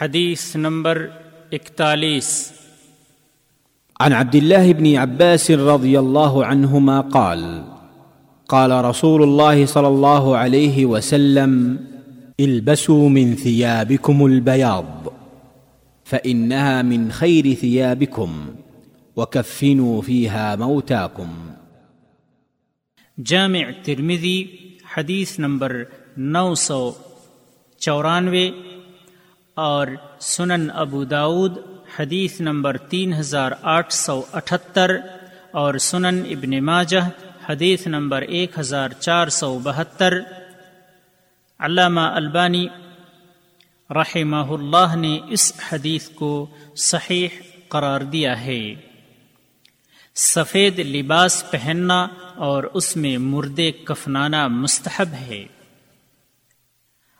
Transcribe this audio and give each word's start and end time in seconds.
حدیث 0.00 0.56
نمبر 0.56 1.06
اکتالیس۔ 1.52 2.52
عن 4.00 4.12
عبد 4.12 4.36
الله 4.36 4.72
بن 4.72 4.96
عباس 4.96 5.50
رضي 5.50 5.96
الله 5.96 6.44
عنهما 6.44 7.00
قال 7.00 7.62
قال 8.48 8.70
رسول 8.70 9.22
الله 9.22 9.66
صلى 9.66 9.86
الله 9.86 10.36
عليه 10.36 10.86
وسلم 10.86 11.76
البسوا 12.38 13.08
من 13.08 13.34
ثيابكم 13.34 14.24
البياض 14.24 15.08
فإنها 16.10 16.82
من 16.82 17.10
خير 17.10 17.54
ثيابكم 17.60 18.50
وكفنوا 19.16 20.00
فيها 20.00 20.54
موتاكم. 20.54 21.48
جامع 23.16 23.70
ترمذی 23.82 24.44
حدیث 24.96 25.38
نمبر 25.38 25.82
نو 26.16 26.54
سو 26.54 26.92
چورانوے۔ 27.78 28.50
اور 29.58 29.86
سنن 30.20 30.70
ابو 30.74 31.04
داود، 31.04 31.58
حدیث 31.98 32.40
نمبر 32.40 32.76
تین 32.76 33.14
ہزار 33.14 33.52
آٹھ 33.62 33.92
سو 33.92 34.22
اٹھتر 34.32 34.96
اور 35.50 35.74
سنن 35.74 36.22
ابن 36.30 36.64
ماجہ، 36.64 37.08
حدیث 37.48 37.86
نمبر 37.86 38.22
ایک 38.22 38.58
ہزار 38.58 38.88
چار 38.88 39.28
سو 39.28 39.58
بہتر۔ 39.58 40.18
علامہ 41.58 42.00
البانی 42.00 42.68
رحمہ 43.90 44.52
اللہ 44.52 44.96
نے 44.96 45.18
اس 45.28 45.52
حدیث 45.72 46.08
کو 46.08 46.46
صحیح 46.76 47.28
قرار 47.68 48.00
دیا 48.00 48.44
ہے۔ 48.44 48.74
سفید 50.14 50.78
لباس 50.78 51.50
پہننا 51.50 52.06
اور 52.36 52.62
اس 52.62 52.96
میں 52.96 53.18
مردے 53.18 53.72
کفنانا 53.72 54.46
مستحب 54.46 55.08
ہے۔ 55.12 55.46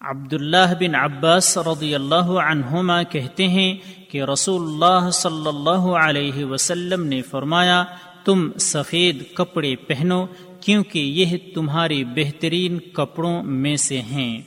عبداللہ 0.00 0.72
بن 0.80 0.94
عباس 0.94 1.56
رضی 1.58 1.94
اللہ 1.94 2.30
عنہما 2.40 3.02
کہتے 3.02 3.46
ہیں 3.48 3.72
کہ 4.10 4.22
رسول 4.22 4.62
اللہ 4.62 5.10
صلی 5.10 5.48
اللہ 5.48 5.84
علیہ 5.96 6.44
وسلم 6.44 7.04
نے 7.06 7.20
فرمایا، 7.22 7.82
تم 8.24 8.48
سفید 8.58 9.22
کپڑے 9.34 9.74
پہنو 9.76 10.24
کیونکہ 10.60 10.98
یہ 10.98 11.36
تمہاری 11.54 12.02
بہترین 12.14 12.78
کپڑوں 12.92 13.42
میں 13.42 13.76
سے 13.76 14.00
ہیں، 14.02 14.40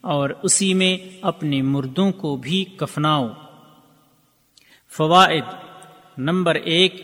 اور 0.00 0.30
اسی 0.42 0.72
میں 0.74 0.96
اپنے 1.22 1.60
مردوں 1.64 2.10
کو 2.12 2.34
بھی 2.36 2.64
کفناؤ۔ 2.76 3.28
فوائد 4.92 5.52
نمبر 6.20 6.54
ایک، 6.54 7.02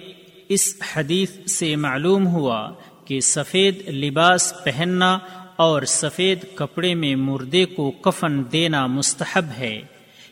اس 0.48 0.75
حدیث 0.86 1.38
سے 1.50 1.75
معلوم 1.77 2.27
ہوا 2.27 2.69
کہ 3.05 3.20
سفید 3.27 3.88
لباس 3.94 4.53
پہننا 4.64 5.19
اور 5.61 5.83
سفید 5.83 6.39
کپڑے 6.55 6.94
میں 6.94 7.16
مردے 7.16 7.64
کو 7.64 7.91
کفن 7.91 8.42
دینا 8.53 8.86
مستحب 8.86 9.44
ہے۔ 9.58 9.80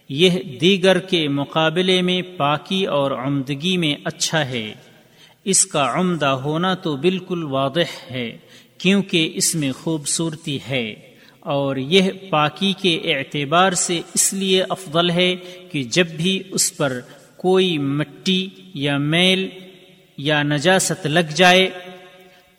یہ 0.09 0.31
دیگر 0.61 0.99
کے 0.99 1.29
مقابلے 1.29 2.03
میں 2.03 2.23
پاکی 2.37 2.87
اور 2.87 3.11
عمدگی 3.11 3.77
میں 3.77 3.95
اچھا 4.05 4.49
ہے۔ 4.49 4.75
اس 5.45 5.67
کا 5.67 5.93
عمدہ 6.01 6.27
ہونا 6.27 6.75
تو 6.75 6.97
بالکل 6.97 7.43
واضح 7.43 8.11
ہے، 8.11 8.39
کیونکہ 8.79 9.31
اس 9.35 9.55
میں 9.55 9.73
خوبصورتی 9.73 10.59
ہے۔ 10.71 10.95
اور 11.41 11.77
یہ 11.77 12.11
پاکی 12.31 12.73
کے 12.83 13.01
اعتبار 13.05 13.73
سے 13.73 14.01
اس 14.15 14.33
لیے 14.33 14.65
افضل 14.69 15.11
ہے 15.11 15.37
کہ 15.73 15.83
جب 15.83 16.07
بھی 16.07 16.43
اس 16.51 16.77
پر 16.77 17.01
کوئی 17.37 17.79
مٹی 17.79 18.49
یا 18.75 18.99
میل 18.99 19.49
یا 20.19 20.43
نجاست 20.43 21.07
لگ 21.07 21.33
جائے، 21.35 21.71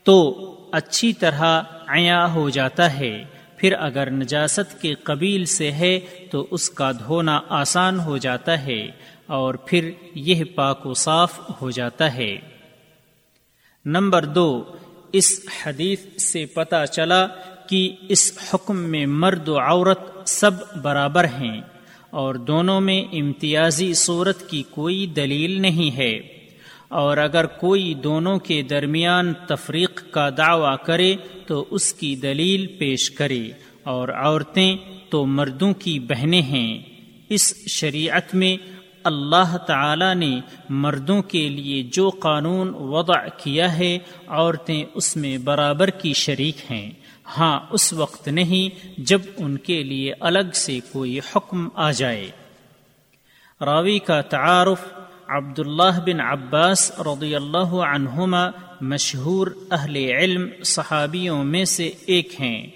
تو 0.04 0.46
اچھی 0.72 1.14
طرح 1.14 1.62
عیا 1.90 2.34
ہو 2.34 2.50
جاتا 2.50 3.00
ہے۔ 3.00 3.24
پھر 3.58 3.74
اگر 3.80 4.12
نجاست 4.12 4.82
کے 4.82 4.94
قبیل 4.94 5.46
سے 5.46 5.72
ہے 5.72 6.00
تو 6.32 6.48
اس 6.52 6.70
کا 6.70 6.92
دھونا 6.92 7.40
آسان 7.50 8.00
ہو 8.00 8.18
جاتا 8.18 8.66
ہے 8.66 8.92
اور 9.26 9.54
پھر 9.54 9.92
یہ 10.16 10.44
پاک 10.44 10.86
و 10.86 10.94
صاف 10.94 11.40
ہو 11.62 11.72
جاتا 11.72 12.14
ہے۔ 12.14 12.38
نمبر 13.86 14.26
دو، 14.26 14.64
اس 15.14 15.40
حدیث 15.66 16.24
سے 16.24 16.46
پتہ 16.46 16.86
چلا 16.92 17.28
کہ 17.70 17.96
اس 18.10 18.38
حکم 18.54 18.78
میں 18.78 19.06
مرد 19.06 19.48
و 19.48 19.60
عورت 19.60 20.00
سب 20.26 20.52
برابر 20.82 21.24
ہیں 21.24 21.62
اور 22.10 22.36
دونوں 22.36 22.82
میں 22.82 23.02
امتیازی 23.12 23.94
صورت 23.94 24.50
کی 24.50 24.64
کوئی 24.70 25.08
دلیل 25.08 25.62
نہیں 25.62 25.98
ہے۔ 25.98 26.20
اور 26.88 27.18
اگر 27.18 27.46
کوئی 27.46 27.94
دونوں 27.94 28.40
کے 28.40 28.62
درمیان 28.62 29.34
تفریق 29.48 29.89
کا 30.12 30.30
دعویٰ 30.38 30.76
کرے 30.86 31.16
تو 31.48 31.66
اس 31.70 31.94
کی 31.94 32.16
دلیل 32.16 32.68
پیش 32.68 33.12
کرے 33.12 33.52
اور 33.84 34.10
عورتیں 34.10 34.78
تو 35.10 35.26
مردوں 35.26 35.74
کی 35.74 36.00
بہنیں 36.00 36.42
ہیں۔ 36.42 36.80
اس 37.30 37.54
شریعت 37.68 38.36
میں 38.36 38.58
اللہ 39.04 39.58
تعالی 39.58 40.14
نے 40.14 40.40
مردوں 40.70 41.22
کے 41.22 41.50
لیے 41.50 41.84
جو 41.84 42.10
قانون 42.10 42.74
وضع 42.76 43.28
کیا 43.38 43.78
ہے، 43.78 43.98
عورتیں 44.28 44.84
اس 44.94 45.18
میں 45.18 45.38
برابر 45.38 45.90
کی 45.90 46.14
شریک 46.14 46.72
ہیں۔ 46.72 46.92
ہاں 47.38 47.60
اس 47.72 47.94
وقت 47.94 48.28
نہیں 48.28 48.88
جب 48.98 49.22
ان 49.38 49.58
کے 49.58 49.84
لیے 49.84 50.14
الگ 50.20 50.52
سے 50.54 50.80
کوئی 50.92 51.20
حکم 51.20 51.68
آ 51.76 51.92
جائے۔ 51.92 52.32
راوی 53.62 54.00
کا 54.00 54.22
تعارف 54.22 54.99
عبداللہ 55.30 56.00
بن 56.06 56.20
عباس 56.20 57.00
رضی 57.00 57.36
اللہ 57.36 57.74
عنہما 57.74 58.48
مشہور 58.82 59.48
اہل 59.72 59.96
علم 59.96 60.64
صحابیوں 60.64 61.44
میں 61.44 61.66
سے 61.66 61.92
ایک 62.06 62.42
ہیں۔ 62.42 62.68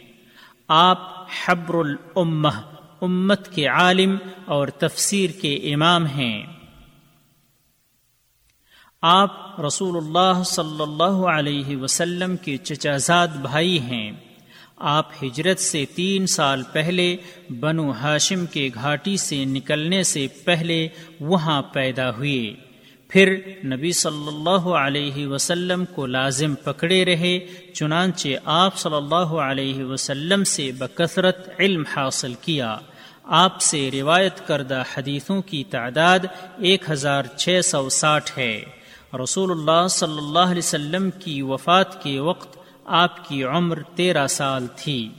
آپ 0.67 1.27
حبر 1.45 1.75
الامہ 1.75 2.61
امت 3.01 3.51
کے 3.51 3.67
عالم 3.67 4.17
اور 4.45 4.67
تفسیر 4.67 5.29
کے 5.41 5.55
امام 5.55 6.05
ہیں۔ 6.05 6.45
آپ 9.01 9.61
رسول 9.61 9.97
اللہ 9.97 10.43
صلی 10.43 10.81
اللہ 10.81 11.27
علیہ 11.27 11.77
وسلم 11.77 12.37
کے 12.37 12.57
چچا 12.57 12.97
زاد 12.97 13.27
بھائی 13.27 13.79
ہیں۔ 13.79 14.11
آپ 14.77 15.23
ہجرت 15.23 15.59
سے 15.59 15.85
تین 15.95 16.27
سال 16.27 16.63
پہلے 16.71 17.15
بنو 17.59 17.91
ہاشم 17.91 18.45
کے 18.45 18.69
گھاٹی 18.73 19.17
سے 19.17 19.45
نکلنے 19.45 20.03
سے 20.03 20.27
پہلے 20.43 20.87
وہاں 21.19 21.61
پیدا 21.61 22.09
ہوئے۔ 22.09 22.53
پھر 23.07 23.39
نبی 23.65 23.91
صلی 23.91 24.27
اللہ 24.27 24.67
علیہ 24.67 25.27
وسلم 25.27 25.85
کو 25.85 26.05
لازم 26.05 26.55
پکڑے 26.55 27.05
رہے، 27.05 27.39
چنانچہ 27.73 28.27
آپ 28.45 28.77
صلی 28.77 28.95
اللہ 28.95 29.15
علیہ 29.15 29.83
وسلم 29.83 30.43
سے 30.43 30.71
بکثرت 30.71 31.49
علم 31.59 31.83
حاصل 31.95 32.33
کیا۔ 32.41 32.77
آپ 33.23 33.61
سے 33.61 33.89
روایت 33.93 34.47
کردہ 34.47 34.83
حدیثوں 34.97 35.41
کی 35.41 35.63
تعداد 35.63 36.19
ایک 36.57 36.89
ہزار 36.89 37.23
چھ 37.23 37.59
سو 37.63 37.89
ساٹھ 37.89 38.39
ہے۔ 38.39 38.61
رسول 39.23 39.51
اللہ 39.51 39.87
صلی 39.87 40.17
اللہ 40.17 40.39
علیہ 40.39 40.57
وسلم 40.57 41.09
کی 41.11 41.41
وفات 41.41 42.03
کے 42.03 42.19
وقت 42.19 42.62
آپ 42.85 43.29
کی 43.29 43.43
عمر 43.43 43.77
تیرہ 43.95 44.27
سال 44.27 44.67
تھی۔ 44.75 45.09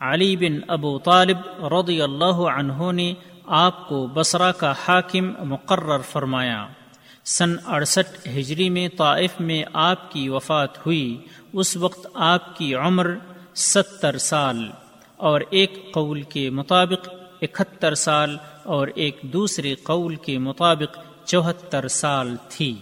علی 0.00 0.36
بن 0.36 0.58
ابو 0.68 0.98
طالب 0.98 1.66
رضی 1.74 2.02
اللہ 2.02 2.24
عنہ 2.24 2.92
نے 2.92 3.14
آپ 3.46 3.88
کو 3.88 4.06
بصرہ 4.06 4.52
کا 4.52 4.72
حاکم 4.88 5.48
مقرر 5.48 5.98
فرمایا۔ 5.98 6.66
سن 7.24 7.56
اڑسٹھ 7.66 8.28
ہجری 8.28 8.70
میں 8.70 8.88
طائف 8.96 9.40
میں 9.40 9.64
آپ 9.72 10.12
کی 10.12 10.28
وفات 10.28 10.86
ہوئی۔ 10.86 11.24
اس 11.52 11.76
وقت 11.76 12.06
آپ 12.14 12.56
کی 12.56 12.74
عمر 12.74 13.10
ستر 13.54 14.18
سال 14.18 14.70
اور 15.16 15.40
ایک 15.50 15.92
قول 15.92 16.22
کے 16.22 16.50
مطابق 16.50 17.08
اکہتر 17.42 17.94
سال 17.94 18.36
اور 18.62 18.88
ایک 18.94 19.18
دوسرے 19.22 19.74
قول 19.74 20.16
کے 20.16 20.38
مطابق 20.38 20.98
چوہتر 21.24 21.88
سال 21.88 22.36
تھی۔ 22.48 22.74